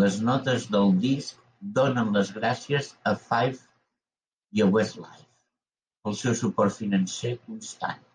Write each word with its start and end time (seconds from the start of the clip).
Les 0.00 0.18
notes 0.26 0.66
del 0.74 0.92
disc 1.04 1.40
donen 1.80 2.12
les 2.18 2.30
"gràcies" 2.36 2.92
a 3.14 3.16
Five 3.24 3.58
i 4.60 4.66
a 4.68 4.70
Westlife 4.78 5.28
"pel 6.06 6.20
seu 6.24 6.40
suport 6.46 6.80
financer 6.82 7.36
constant". 7.50 8.08